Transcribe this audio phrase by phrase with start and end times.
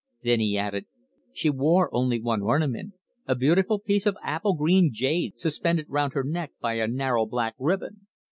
[0.23, 0.87] Then he added:
[1.31, 2.93] "She wore only one ornament,
[3.27, 7.53] a beautiful piece of apple green jade suspended round her neck by a narrow black
[7.59, 8.07] ribbon.